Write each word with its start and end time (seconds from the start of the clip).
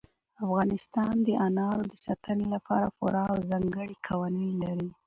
افغانستان 0.43 1.13
د 1.27 1.29
انارو 1.47 1.81
د 1.91 1.93
ساتنې 2.05 2.45
لپاره 2.55 2.87
پوره 2.97 3.23
او 3.31 3.37
ځانګړي 3.49 3.95
قوانین 4.07 4.51
لري. 4.63 4.89